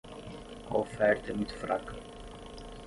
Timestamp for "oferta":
0.79-1.29